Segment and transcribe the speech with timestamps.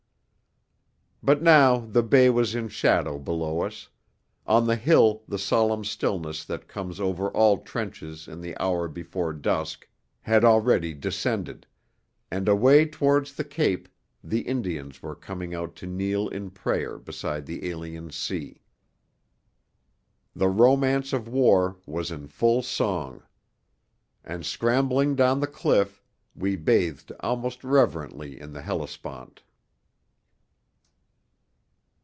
[1.23, 3.89] But now the bay was in shadow below us;
[4.47, 9.31] on the hill the solemn stillness that comes over all trenches in the hour before
[9.31, 9.87] dusk
[10.21, 11.67] had already descended,
[12.31, 13.87] and away towards the cape
[14.23, 18.63] the Indians were coming out to kneel in prayer beside the alien sea.
[20.35, 23.21] The Romance of War was in full song.
[24.23, 26.01] And scrambling down the cliff,
[26.35, 29.43] we bathed almost reverently in the Hellespont.